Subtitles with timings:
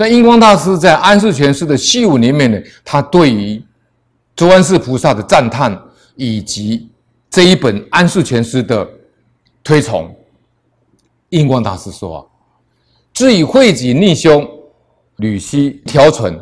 [0.00, 3.62] 在印光大师在《安世全师的序文》里面呢，他对于
[4.34, 5.78] 周安世菩萨的赞叹，
[6.16, 6.88] 以及
[7.28, 8.88] 这一本《安世全师》的
[9.62, 10.16] 推崇，
[11.28, 12.24] 印光大师说啊
[13.12, 14.48] ：“至以惠己逆凶，
[15.16, 16.34] 屡悉调存，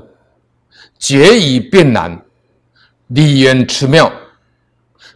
[0.96, 2.16] 决以辨难，
[3.08, 4.12] 理言持妙，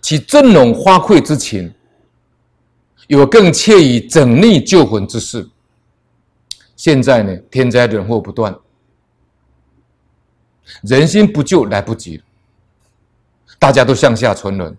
[0.01, 1.73] 其振聋发聩之情，
[3.07, 5.49] 有更切以整逆救魂之事。”
[6.83, 8.59] 现在呢，天灾人祸不断，
[10.83, 12.21] 人心不救来不及，
[13.57, 14.77] 大家都向下沉沦，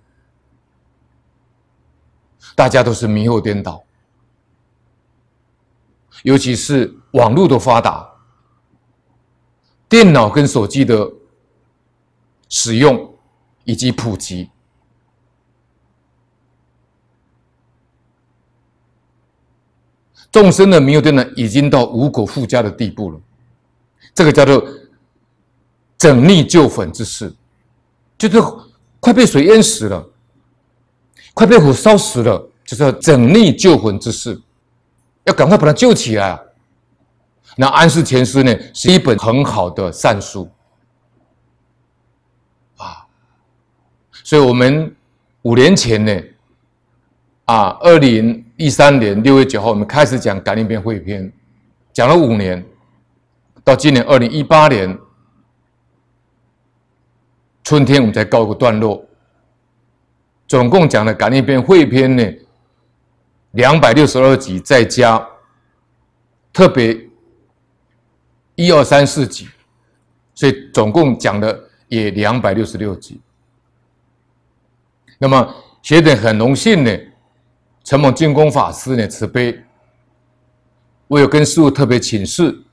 [2.55, 3.81] 大家都是迷惑颠倒，
[6.23, 8.05] 尤其是网络的发达，
[9.87, 11.09] 电脑跟手机的
[12.49, 13.17] 使用
[13.63, 14.49] 以及普及。
[20.31, 23.19] 众生的迷惑颠倒已经到无果复加的地步了，
[24.13, 24.67] 这个叫做
[25.97, 27.33] 整逆救粉之事，
[28.17, 28.41] 就是
[28.99, 30.09] 快被水淹死了，
[31.33, 34.41] 快被火烧死了，就是整逆救魂之事，
[35.25, 36.39] 要赶快把它救起来。
[37.55, 40.49] 那安世全师呢，是一本很好的善书
[42.77, 43.05] 啊，
[44.23, 44.95] 所以我们
[45.43, 46.21] 五年前呢，
[47.45, 51.23] 啊，二零一三年六月九号，我们开始讲《感应篇汇篇》，
[51.91, 52.63] 讲了五年，
[53.63, 54.95] 到今年二零一八年
[57.63, 59.03] 春天，我们才告一个段落。
[60.47, 62.37] 总共讲了《感应篇汇篇》呢，
[63.51, 65.27] 两百六十二集，再加
[66.51, 67.09] 特别
[68.53, 69.47] 一二三四集，
[70.35, 73.19] 所以总共讲了也两百六十六集。
[75.17, 76.95] 那么学者很荣幸呢。
[77.83, 79.63] 承蒙净空法师呢慈悲，
[81.07, 82.63] 我有跟师父特别请示，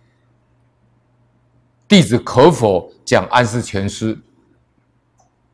[1.88, 4.18] 弟子可否讲安世全师？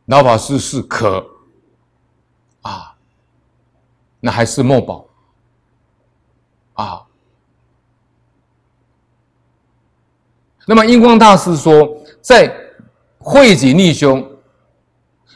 [0.04, 1.26] 老法师是可，
[2.60, 2.94] 啊，
[4.20, 5.06] 那还是莫保，
[6.74, 7.02] 啊。
[10.66, 12.54] 那么印光大师说，在
[13.18, 14.28] 惠己逆凶，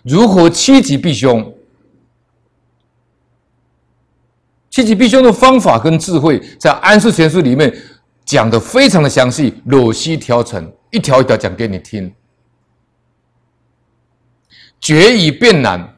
[0.05, 1.57] 如何趋吉避凶？
[4.71, 7.77] 趋吉避凶的方法跟智慧，在《安世全书》里面
[8.25, 12.15] 讲的非常的详细，剖析调成，一条一条讲给你听。
[14.81, 15.97] 决以变难，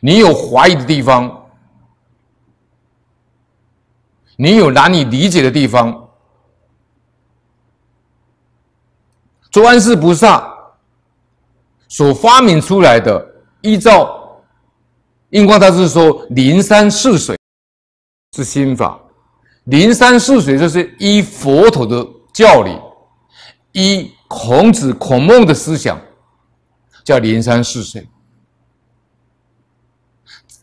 [0.00, 1.46] 你有怀疑的地方，
[4.36, 6.08] 你有难以理解的地方，
[9.50, 10.48] 做安世菩萨
[11.88, 14.40] 所发明出来的，依照
[15.30, 17.37] 印光大师说，灵山识水。
[18.32, 19.00] 是心法，
[19.64, 22.78] 灵山识水就是依佛陀的教理，
[23.72, 26.00] 依孔子、孔孟的思想，
[27.02, 28.06] 叫灵山识水。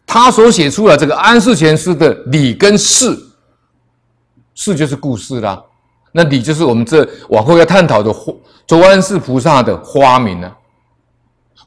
[0.05, 3.17] 他所写出来这个安世全师的理跟事，
[4.53, 5.61] 事就是故事啦，
[6.11, 8.13] 那理就是我们这往后要探讨的
[8.67, 10.55] 周安世菩萨的花名呢。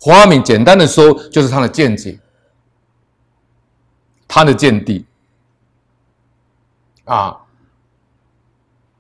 [0.01, 2.19] 花名简单的说，就是他的见解，
[4.29, 5.05] 他的见地。
[7.09, 7.37] 啊，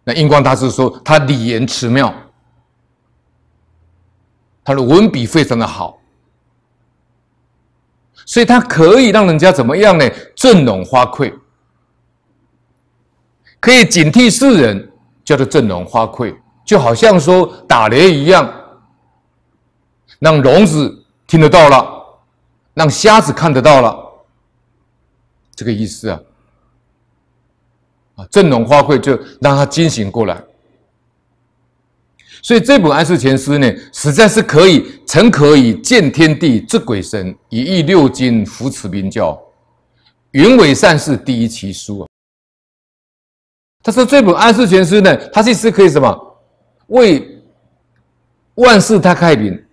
[0.03, 2.13] 那印光大师说他理言辞妙，
[4.65, 6.01] 他的文笔非常的好，
[8.25, 10.09] 所以他可以让人家怎么样呢？
[10.35, 11.33] 振聋发聩，
[13.61, 14.91] 可以警惕世人，
[15.23, 18.51] 叫做振聋发聩，就好像说打雷一样，
[20.19, 22.21] 让聋子听得到了，
[22.73, 24.25] 让瞎子看得到了，
[25.55, 26.19] 这个意思啊。
[28.19, 30.43] 啊，振聋发聩就让他惊醒过来，
[32.43, 39.41] 所以这本安世全师呢，实在是可以诚可以见天地、知鬼神，以益六经，扶持明教，
[40.33, 42.09] 云为善事第一奇书啊。
[43.85, 46.37] 他说这本安世全师呢，它其实可以什么
[46.89, 47.41] 为
[48.57, 49.65] 万事他开明，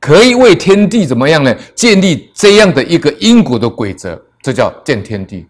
[0.00, 1.54] 可以为天地怎么样呢？
[1.74, 5.46] 建立这样的一个因果的规则，这叫见天地。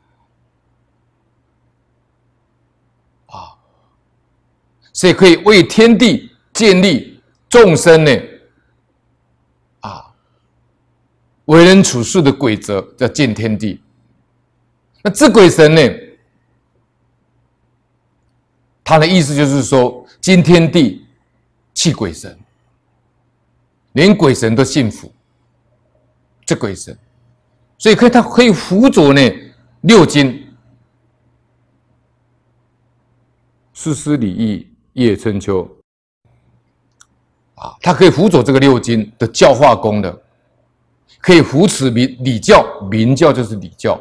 [5.02, 8.16] 所以可以为天地建立众生呢，
[9.80, 10.14] 啊，
[11.46, 13.82] 为人处事的规则叫见天地。
[15.02, 15.82] 那知鬼神呢？
[18.84, 21.04] 他的意思就是说，惊天地，
[21.74, 22.38] 泣鬼神，
[23.94, 25.12] 连鬼神都信服
[26.46, 26.96] 这鬼神，
[27.76, 29.20] 所以可以他可以辅佐呢
[29.80, 30.46] 六经。
[33.72, 35.68] 诗诗礼义叶春秋。
[37.54, 40.18] 啊，它可以辅佐这个六经的教化功能，
[41.20, 44.00] 可以扶持明礼教，明教就是礼教。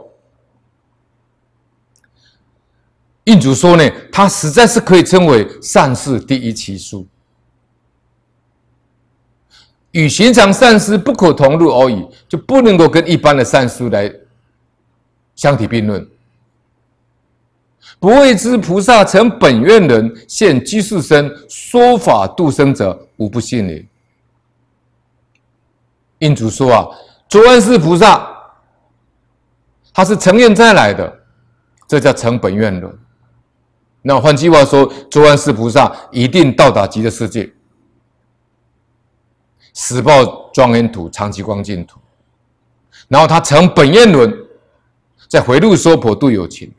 [3.26, 7.06] 印祖说呢，它实在是可以称为善事第一奇书，
[9.92, 14.12] 与寻常善事不可同日而语，就不能够跟一般的善书来
[15.36, 16.10] 相提并论。
[18.02, 23.86] 不畏之菩萨成本愿人，现居士身，说法度生者，无不信也。
[26.18, 26.88] 印祖说啊，
[27.30, 28.28] 卓安世菩萨，
[29.94, 31.16] 他是成愿再来的，
[31.88, 33.00] 这叫成本愿人。
[34.02, 37.54] 那换句话说，卓安世菩萨一定到达极乐世界，
[39.76, 42.00] 十报庄严土、长吉光净土，
[43.08, 44.36] 然后他成本愿轮，
[45.28, 46.74] 再回路娑婆度有情。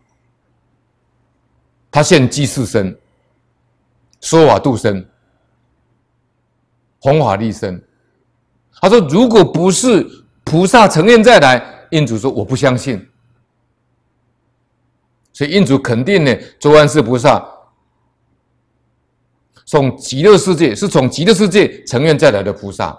[1.92, 2.98] 他现居士身，
[4.22, 5.06] 说法度生，
[6.98, 7.80] 弘法利生。
[8.80, 10.04] 他说：“如果不是
[10.42, 13.06] 菩萨成愿再来，印祖说我不相信。
[15.34, 17.46] 所以印祖肯定呢，周安世菩萨
[19.66, 22.98] 从极乐世界是从极乐世界成愿再来的菩萨。